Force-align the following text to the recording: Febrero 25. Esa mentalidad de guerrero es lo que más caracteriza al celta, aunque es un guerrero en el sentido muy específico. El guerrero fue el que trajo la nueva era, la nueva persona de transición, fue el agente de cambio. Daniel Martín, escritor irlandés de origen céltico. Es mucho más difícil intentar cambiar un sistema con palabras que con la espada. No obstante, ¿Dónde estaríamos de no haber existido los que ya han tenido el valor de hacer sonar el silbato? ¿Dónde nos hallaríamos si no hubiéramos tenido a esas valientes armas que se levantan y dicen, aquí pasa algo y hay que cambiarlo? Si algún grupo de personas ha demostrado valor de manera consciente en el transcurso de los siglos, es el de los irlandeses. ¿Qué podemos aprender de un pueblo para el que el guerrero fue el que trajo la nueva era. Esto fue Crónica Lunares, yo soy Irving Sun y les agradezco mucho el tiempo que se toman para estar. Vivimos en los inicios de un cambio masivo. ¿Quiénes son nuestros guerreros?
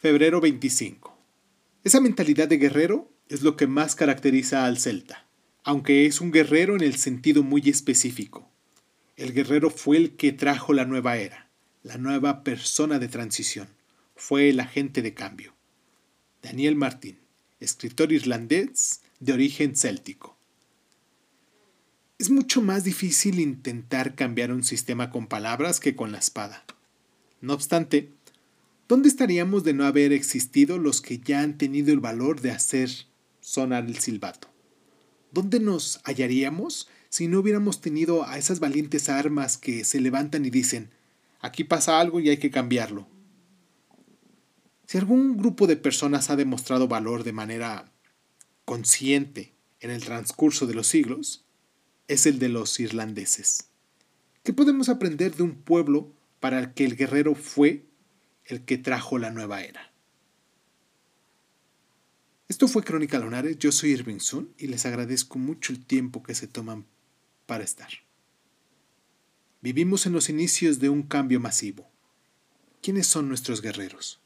Febrero 0.00 0.40
25. 0.40 1.14
Esa 1.84 2.00
mentalidad 2.00 2.48
de 2.48 2.56
guerrero 2.56 3.12
es 3.28 3.42
lo 3.42 3.58
que 3.58 3.66
más 3.66 3.94
caracteriza 3.94 4.64
al 4.64 4.78
celta, 4.78 5.26
aunque 5.62 6.06
es 6.06 6.22
un 6.22 6.32
guerrero 6.32 6.74
en 6.74 6.80
el 6.80 6.96
sentido 6.96 7.42
muy 7.42 7.68
específico. 7.68 8.48
El 9.18 9.34
guerrero 9.34 9.68
fue 9.68 9.98
el 9.98 10.16
que 10.16 10.32
trajo 10.32 10.72
la 10.72 10.86
nueva 10.86 11.18
era, 11.18 11.50
la 11.82 11.98
nueva 11.98 12.44
persona 12.44 12.98
de 12.98 13.08
transición, 13.08 13.68
fue 14.16 14.48
el 14.48 14.60
agente 14.60 15.02
de 15.02 15.12
cambio. 15.12 15.52
Daniel 16.40 16.76
Martín, 16.76 17.18
escritor 17.60 18.10
irlandés 18.10 19.02
de 19.18 19.34
origen 19.34 19.76
céltico. 19.76 20.34
Es 22.18 22.30
mucho 22.30 22.62
más 22.62 22.84
difícil 22.84 23.38
intentar 23.38 24.14
cambiar 24.14 24.50
un 24.50 24.64
sistema 24.64 25.10
con 25.10 25.26
palabras 25.26 25.78
que 25.78 25.94
con 25.94 26.10
la 26.10 26.18
espada. 26.20 26.64
No 27.42 27.52
obstante, 27.52 28.12
¿Dónde 28.90 29.08
estaríamos 29.08 29.62
de 29.62 29.72
no 29.72 29.84
haber 29.84 30.12
existido 30.12 30.76
los 30.76 31.00
que 31.00 31.20
ya 31.20 31.42
han 31.42 31.56
tenido 31.56 31.92
el 31.92 32.00
valor 32.00 32.40
de 32.40 32.50
hacer 32.50 32.90
sonar 33.40 33.84
el 33.84 33.98
silbato? 33.98 34.48
¿Dónde 35.30 35.60
nos 35.60 36.00
hallaríamos 36.02 36.88
si 37.08 37.28
no 37.28 37.38
hubiéramos 37.38 37.80
tenido 37.80 38.26
a 38.26 38.36
esas 38.36 38.58
valientes 38.58 39.08
armas 39.08 39.58
que 39.58 39.84
se 39.84 40.00
levantan 40.00 40.44
y 40.44 40.50
dicen, 40.50 40.90
aquí 41.38 41.62
pasa 41.62 42.00
algo 42.00 42.18
y 42.18 42.30
hay 42.30 42.38
que 42.38 42.50
cambiarlo? 42.50 43.06
Si 44.88 44.98
algún 44.98 45.36
grupo 45.36 45.68
de 45.68 45.76
personas 45.76 46.28
ha 46.28 46.34
demostrado 46.34 46.88
valor 46.88 47.22
de 47.22 47.32
manera 47.32 47.92
consciente 48.64 49.52
en 49.78 49.90
el 49.92 50.02
transcurso 50.02 50.66
de 50.66 50.74
los 50.74 50.88
siglos, 50.88 51.44
es 52.08 52.26
el 52.26 52.40
de 52.40 52.48
los 52.48 52.80
irlandeses. 52.80 53.68
¿Qué 54.42 54.52
podemos 54.52 54.88
aprender 54.88 55.36
de 55.36 55.44
un 55.44 55.54
pueblo 55.54 56.12
para 56.40 56.58
el 56.58 56.74
que 56.74 56.86
el 56.86 56.96
guerrero 56.96 57.36
fue 57.36 57.84
el 58.50 58.64
que 58.64 58.78
trajo 58.78 59.18
la 59.18 59.30
nueva 59.30 59.62
era. 59.62 59.92
Esto 62.48 62.66
fue 62.66 62.82
Crónica 62.82 63.18
Lunares, 63.18 63.58
yo 63.58 63.70
soy 63.70 63.90
Irving 63.92 64.18
Sun 64.18 64.52
y 64.58 64.66
les 64.66 64.84
agradezco 64.84 65.38
mucho 65.38 65.72
el 65.72 65.84
tiempo 65.84 66.22
que 66.22 66.34
se 66.34 66.48
toman 66.48 66.84
para 67.46 67.64
estar. 67.64 67.90
Vivimos 69.60 70.06
en 70.06 70.12
los 70.12 70.28
inicios 70.28 70.78
de 70.80 70.88
un 70.88 71.02
cambio 71.02 71.38
masivo. 71.38 71.88
¿Quiénes 72.82 73.06
son 73.06 73.28
nuestros 73.28 73.62
guerreros? 73.62 74.19